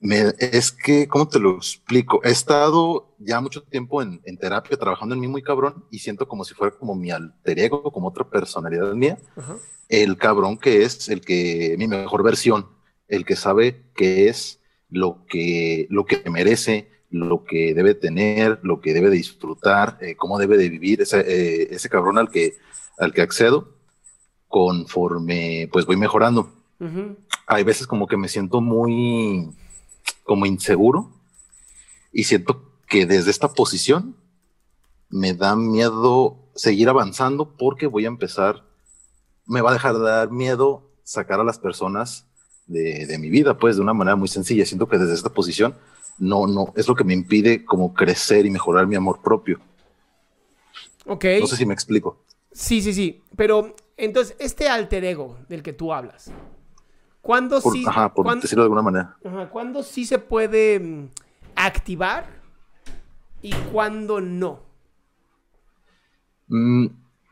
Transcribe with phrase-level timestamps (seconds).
[0.00, 2.20] me- es que, ¿cómo te lo explico?
[2.24, 6.26] He estado ya mucho tiempo en, en terapia trabajando en mí muy cabrón y siento
[6.26, 9.18] como si fuera como mi alter ego, como otra personalidad mía.
[9.36, 9.56] Ajá.
[9.88, 12.68] el cabrón que es el que mi mejor versión,
[13.08, 18.80] el que sabe qué es lo que lo que merece, lo que debe tener, lo
[18.80, 22.54] que debe de disfrutar, eh, cómo debe de vivir ese, eh, ese cabrón al que
[22.98, 23.68] al que accedo
[24.46, 26.52] conforme pues voy mejorando.
[27.46, 29.50] Hay veces como que me siento muy
[30.24, 31.10] como inseguro
[32.12, 34.16] y siento que desde esta posición
[35.10, 38.64] me da miedo seguir avanzando porque voy a empezar,
[39.46, 42.26] me va a dejar de dar miedo sacar a las personas
[42.66, 44.64] de, de mi vida, pues de una manera muy sencilla.
[44.64, 45.76] Siento que desde esta posición
[46.20, 49.58] no, no, es lo que me impide como crecer y mejorar mi amor propio.
[51.06, 51.24] Ok.
[51.40, 52.22] No sé si me explico.
[52.52, 53.22] Sí, sí, sí.
[53.36, 56.30] Pero entonces, este alter ego del que tú hablas,
[57.20, 59.16] ¿cuándo Por, sí, ajá, por decirlo de alguna manera.
[59.24, 61.08] ajá, ¿cuándo sí se puede mm,
[61.56, 62.26] activar
[63.42, 64.60] y cuándo no?
[66.48, 66.86] Mm,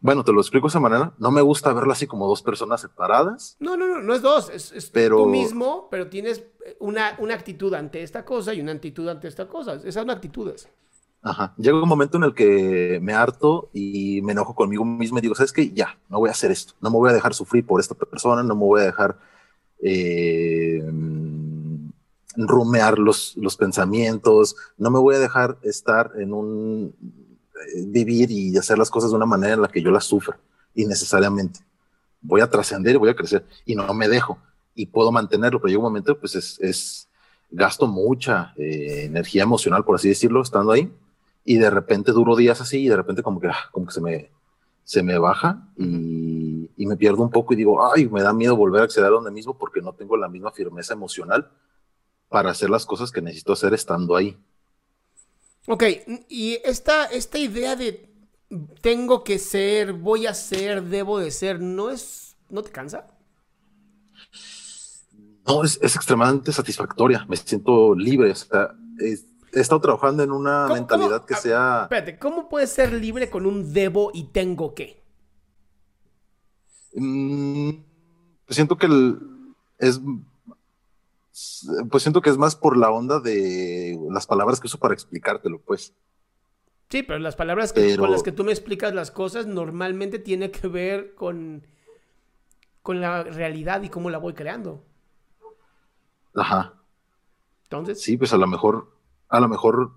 [0.00, 1.12] bueno, te lo explico de esa manera.
[1.18, 3.56] No me gusta verlo así como dos personas separadas.
[3.60, 7.16] No, no, no, no es dos, es, es Pero- tú mismo, pero tienes eh, una,
[7.18, 9.74] una actitud ante esta cosa y una actitud ante esta cosa.
[9.74, 10.68] Esas son actitudes.
[11.22, 11.52] Ajá.
[11.58, 15.34] Llega un momento en el que me harto y me enojo conmigo mismo y digo,
[15.34, 15.70] ¿sabes qué?
[15.70, 16.72] Ya, no voy a hacer esto.
[16.80, 19.18] No me voy a dejar sufrir por esta persona, no me voy a dejar
[19.82, 20.82] eh,
[22.36, 26.94] rumear los, los pensamientos, no me voy a dejar estar en un
[27.86, 30.38] vivir y hacer las cosas de una manera en la que yo las sufra
[30.74, 31.60] innecesariamente.
[32.20, 34.38] Voy a trascender y voy a crecer y no me dejo
[34.74, 37.08] y puedo mantenerlo, pero llega un momento, pues es, es
[37.50, 40.92] gasto mucha eh, energía emocional, por así decirlo, estando ahí
[41.44, 44.00] y de repente duro días así y de repente como que, ah, como que se
[44.00, 44.30] me,
[44.84, 48.56] se me baja y, y me pierdo un poco y digo, ay, me da miedo
[48.56, 51.50] volver a acceder a donde mismo porque no tengo la misma firmeza emocional
[52.28, 54.36] para hacer las cosas que necesito hacer estando ahí.
[55.66, 55.84] Ok,
[56.28, 58.08] y esta, esta idea de
[58.80, 63.06] tengo que ser, voy a ser, debo de ser, ¿no es, no te cansa?
[65.46, 70.30] No, es, es extremadamente satisfactoria, me siento libre, o sea, es- he estado trabajando en
[70.32, 71.26] una ¿Cómo- mentalidad cómo?
[71.26, 71.80] que sea...
[71.84, 75.02] Espérate, ¿cómo puedes ser libre con un debo y tengo que?
[76.94, 77.70] Mm,
[78.48, 79.18] siento que el-
[79.78, 80.00] es
[81.90, 85.60] pues siento que es más por la onda de las palabras que uso para explicártelo,
[85.60, 85.94] pues.
[86.88, 90.50] Sí, pero las palabras que, con las que tú me explicas las cosas normalmente tiene
[90.50, 91.66] que ver con,
[92.82, 94.82] con la realidad y cómo la voy creando.
[96.34, 96.74] Ajá.
[97.64, 98.02] Entonces.
[98.02, 98.90] Sí, pues a lo mejor,
[99.28, 99.92] a lo mejor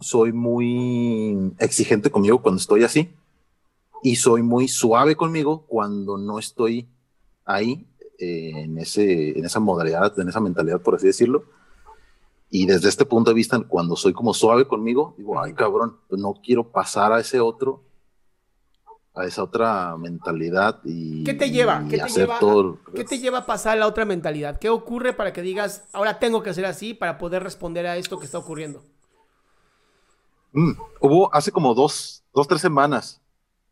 [0.00, 3.14] soy muy exigente conmigo cuando estoy así
[4.02, 6.88] y soy muy suave conmigo cuando no estoy
[7.44, 7.86] ahí
[8.18, 11.44] eh, en, ese, en esa modalidad, en esa mentalidad, por así decirlo.
[12.50, 16.20] Y desde este punto de vista, cuando soy como suave conmigo, digo, ay cabrón, pues
[16.20, 17.82] no quiero pasar a ese otro,
[19.14, 21.24] a esa otra mentalidad y...
[21.24, 21.84] ¿Qué te lleva?
[21.88, 22.38] ¿Qué te lleva,
[22.94, 24.58] ¿Qué te lleva a pasar a la otra mentalidad?
[24.58, 28.18] ¿Qué ocurre para que digas, ahora tengo que hacer así para poder responder a esto
[28.18, 28.82] que está ocurriendo?
[30.52, 33.20] Mm, hubo hace como dos, dos, tres semanas,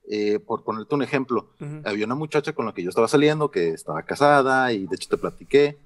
[0.08, 1.50] eh, por ponerte un ejemplo,
[1.84, 5.08] había una muchacha con la que yo estaba saliendo que estaba casada y de hecho
[5.08, 5.78] te platiqué.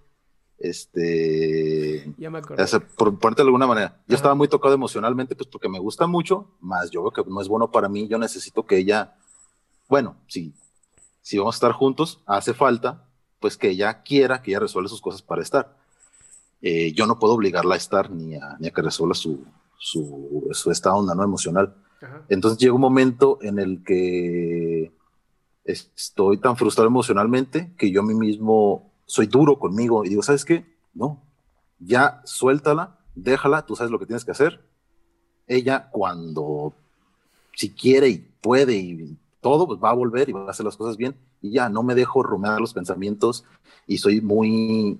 [0.58, 2.10] Este.
[2.16, 4.02] Ya me por ponerte de alguna manera.
[4.08, 7.40] Yo estaba muy tocado emocionalmente, pues porque me gusta mucho, más yo veo que no
[7.40, 8.08] es bueno para mí.
[8.08, 9.16] Yo necesito que ella,
[9.88, 10.54] bueno, si,
[11.20, 13.06] si vamos a estar juntos, hace falta,
[13.38, 15.76] pues que ella quiera que ella resuelva sus cosas para estar.
[16.62, 19.44] Eh, yo no puedo obligarla a estar ni a, ni a que resuelva su,
[19.78, 21.22] su, su esta onda ¿no?
[21.22, 21.76] emocional.
[22.28, 24.92] Entonces llega un momento en el que
[25.64, 30.44] estoy tan frustrado emocionalmente que yo a mí mismo soy duro conmigo y digo, ¿sabes
[30.44, 30.64] qué?
[30.94, 31.22] No,
[31.78, 34.60] ya suéltala, déjala, tú sabes lo que tienes que hacer.
[35.46, 36.74] Ella cuando,
[37.54, 40.76] si quiere y puede y todo, pues va a volver y va a hacer las
[40.76, 43.44] cosas bien y ya no me dejo rumiar los pensamientos
[43.86, 44.98] y soy muy,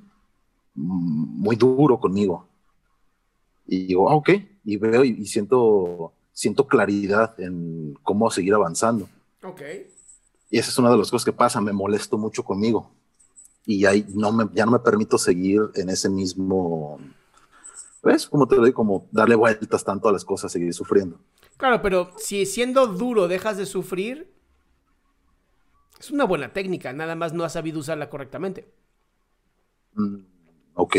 [0.75, 2.47] muy duro conmigo.
[3.67, 4.31] Y digo, ah, ok,
[4.65, 9.09] y veo y, siento, siento claridad en cómo seguir avanzando.
[9.43, 9.63] Ok.
[10.51, 12.91] Y esa es una de las cosas que pasa, me molesto mucho conmigo.
[13.65, 17.01] Y ahí no me, ya no me permito seguir en ese mismo,
[18.03, 18.27] ¿ves?
[18.27, 21.19] Como te lo digo, como darle vueltas tanto a las cosas, seguir sufriendo.
[21.57, 24.31] Claro, pero si siendo duro dejas de sufrir,
[25.99, 28.71] es una buena técnica, nada más no has sabido usarla correctamente.
[29.95, 30.19] Mm,
[30.75, 30.97] ok.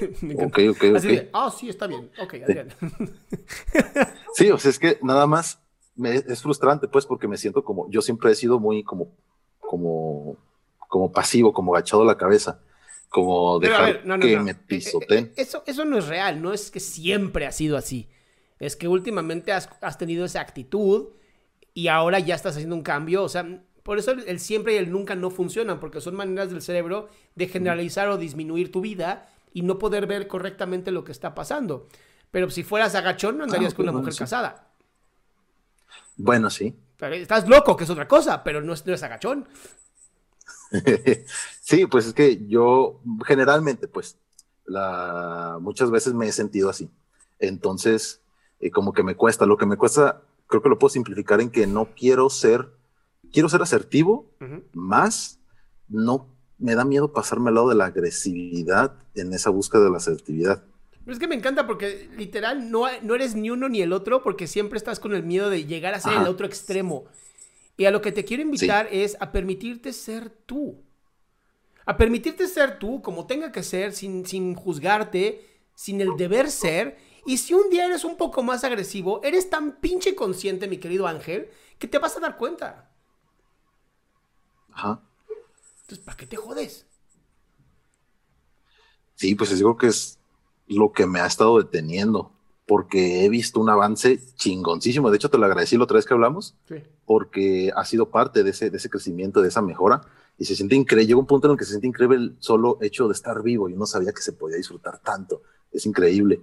[0.44, 1.28] ok, ok, ok.
[1.32, 2.10] ah, sí, está bien.
[2.20, 2.68] Ok, Adrián.
[4.34, 5.60] sí, o sea, es que nada más
[5.94, 9.14] me, es frustrante, pues, porque me siento como, yo siempre he sido muy como,
[9.60, 10.36] como,
[10.88, 12.60] como pasivo, como agachado la cabeza,
[13.08, 15.26] como dejar que me pisoteen.
[15.26, 18.08] Eh, eh, eso, eso no es real, no es que siempre ha sido así.
[18.58, 21.10] Es que últimamente has, has tenido esa actitud
[21.74, 24.90] y ahora ya estás haciendo un cambio, o sea, por eso el, siempre y el
[24.90, 29.62] nunca no funcionan, porque son maneras del cerebro de generalizar o disminuir tu vida y
[29.62, 31.88] no poder ver correctamente lo que está pasando.
[32.30, 34.72] Pero si fueras agachón, no andarías ah, con una mujer casada.
[36.16, 36.74] Bueno, sí.
[36.98, 39.46] Estás loco, que es otra cosa, pero no es, agachón.
[41.60, 44.16] sí, pues es que yo generalmente, pues,
[44.64, 46.88] la, muchas veces me he sentido así.
[47.38, 48.22] Entonces,
[48.60, 49.44] eh, como que me cuesta.
[49.46, 52.72] Lo que me cuesta, creo que lo puedo simplificar en que no quiero ser,
[53.32, 54.30] quiero ser asertivo,
[54.72, 55.40] más
[55.88, 56.31] no
[56.62, 60.62] me da miedo pasarme al lado de la agresividad en esa búsqueda de la asertividad.
[61.04, 64.22] Pero es que me encanta porque literal no, no eres ni uno ni el otro
[64.22, 67.06] porque siempre estás con el miedo de llegar a ser el otro extremo.
[67.76, 70.80] Y a lo que te quiero invitar es a permitirte ser tú.
[71.84, 75.44] A permitirte ser tú como tenga que ser sin, sin juzgarte,
[75.74, 76.96] sin el deber ser.
[77.26, 81.08] Y si un día eres un poco más agresivo, eres tan pinche consciente, mi querido
[81.08, 81.48] Ángel,
[81.80, 82.92] que te vas a dar cuenta.
[84.72, 85.02] Ajá.
[86.04, 86.86] ¿Para qué te jodes?
[89.14, 90.18] Sí, pues digo que es
[90.66, 92.32] lo que me ha estado deteniendo,
[92.66, 95.10] porque he visto un avance chingoncísimo.
[95.10, 96.56] De hecho, te lo agradecí la otra vez que hablamos,
[97.04, 100.00] porque ha sido parte de ese, de ese crecimiento, de esa mejora,
[100.38, 101.06] y se siente increíble.
[101.06, 103.68] Llega un punto en el que se siente increíble el solo hecho de estar vivo.
[103.68, 105.42] Yo no sabía que se podía disfrutar tanto.
[105.70, 106.40] Es increíble.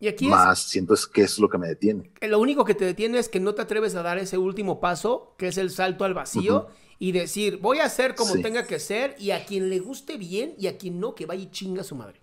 [0.00, 2.12] Y aquí Más siento es que es lo que me detiene.
[2.20, 5.34] Lo único que te detiene es que no te atreves a dar ese último paso,
[5.36, 6.68] que es el salto al vacío,
[7.00, 10.54] y decir, voy a hacer como tenga que ser y a quien le guste bien
[10.56, 12.20] y a quien no, que vaya y chinga a su madre.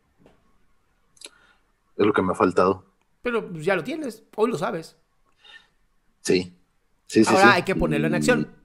[1.98, 2.86] Es lo que me ha faltado.
[3.22, 4.96] Pero pues, ya lo tienes, hoy lo sabes.
[6.22, 6.54] Sí,
[7.08, 7.34] sí, sí.
[7.34, 8.56] Ahora hay que ponerlo en acción.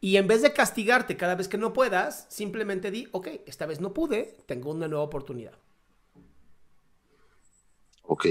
[0.00, 3.80] Y en vez de castigarte cada vez que no puedas, simplemente di, ok, esta vez
[3.80, 5.52] no pude, tengo una nueva oportunidad.
[8.02, 8.26] Ok.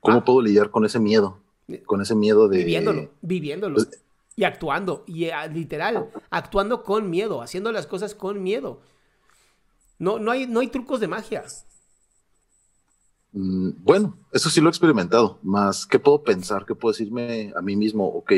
[0.00, 0.24] ¿Cómo ah.
[0.24, 1.38] puedo lidiar con ese miedo?
[1.86, 2.58] Con ese miedo de...
[2.58, 3.74] Viviéndolo, viviéndolo.
[3.76, 4.04] Pues,
[4.36, 8.80] y actuando, y eh, literal, actuando con miedo, haciendo las cosas con miedo.
[9.98, 11.44] No, no, hay, no hay trucos de magia.
[13.32, 16.66] Mm, bueno, eso sí lo he experimentado, más ¿qué puedo pensar?
[16.66, 18.06] ¿Qué puedo decirme a mí mismo?
[18.06, 18.32] Ok,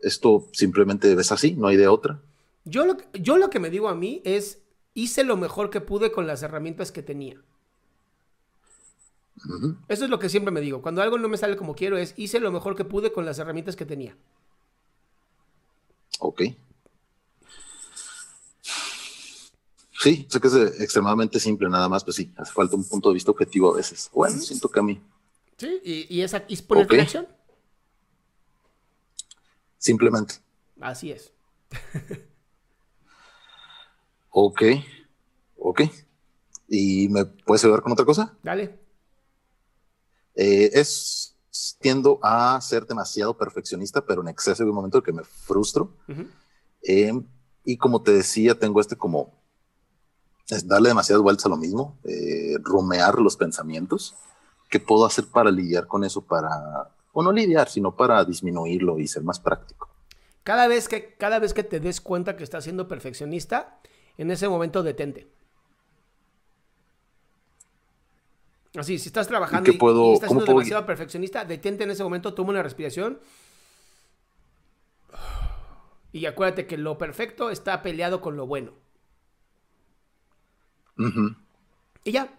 [0.00, 2.20] esto simplemente es así, no hay de otra.
[2.64, 6.12] Yo lo, yo lo que me digo a mí es, hice lo mejor que pude
[6.12, 7.40] con las herramientas que tenía.
[9.88, 10.82] Eso es lo que siempre me digo.
[10.82, 13.38] Cuando algo no me sale como quiero, es hice lo mejor que pude con las
[13.38, 14.16] herramientas que tenía.
[16.20, 16.42] Ok.
[20.00, 23.14] Sí, sé que es extremadamente simple, nada más, pues sí, hace falta un punto de
[23.14, 24.10] vista objetivo a veces.
[24.12, 25.02] Bueno, siento que a mí.
[25.56, 27.28] Sí, y, y esa es ponerte en acción.
[29.78, 30.34] Simplemente.
[30.80, 31.32] Así es.
[34.30, 34.62] ok,
[35.56, 35.82] ok.
[36.68, 38.36] ¿Y me puedes ayudar con otra cosa?
[38.42, 38.85] Dale.
[40.36, 41.34] Eh, es
[41.80, 45.94] tiendo a ser demasiado perfeccionista, pero en exceso de un momento que me frustro.
[46.82, 47.12] Eh,
[47.64, 49.34] y como te decía, tengo este como
[50.48, 54.14] es darle demasiadas vueltas a lo mismo, eh, rumear los pensamientos.
[54.70, 56.20] ¿Qué puedo hacer para lidiar con eso?
[56.20, 59.88] Para, o no lidiar, sino para disminuirlo y ser más práctico.
[60.44, 63.80] Cada vez que, cada vez que te des cuenta que estás siendo perfeccionista,
[64.16, 65.28] en ese momento detente.
[68.76, 72.50] Así, si estás trabajando y, puedo, estás siendo demasiado perfeccionista, detente en ese momento, toma
[72.50, 73.18] una respiración.
[76.12, 78.72] Y acuérdate que lo perfecto está peleado con lo bueno.
[82.04, 82.32] Y ya.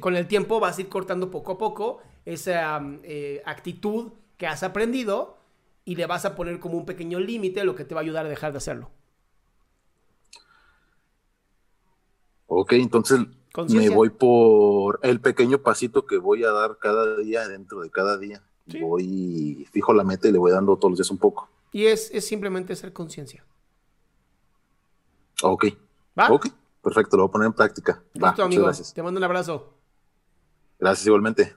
[0.00, 4.62] Con el tiempo vas a ir cortando poco a poco esa eh, actitud que has
[4.62, 5.36] aprendido
[5.84, 8.26] y le vas a poner como un pequeño límite, lo que te va a ayudar
[8.26, 8.90] a dejar de hacerlo.
[12.46, 13.20] Ok, entonces
[13.68, 18.16] me voy por el pequeño pasito que voy a dar cada día dentro de cada
[18.16, 18.42] día.
[18.80, 21.48] Voy, fijo la meta y le voy dando todos los días un poco.
[21.72, 23.44] Y es, simplemente ser conciencia.
[25.42, 25.66] Ok.
[26.18, 26.30] ¿Va?
[26.30, 26.48] Ok.
[26.82, 28.02] Perfecto, lo voy a poner en práctica.
[28.14, 28.64] Listo, amigo.
[28.64, 28.94] Gracias.
[28.94, 29.74] Te mando un abrazo.
[30.78, 31.56] Gracias igualmente.